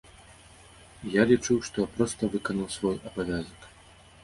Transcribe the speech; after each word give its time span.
І 1.07 1.13
я 1.19 1.25
лічу, 1.33 1.59
што 1.69 1.77
я 1.85 1.91
проста 1.99 2.23
выканаў 2.33 2.67
свой 2.79 2.95
абавязак. 3.13 3.73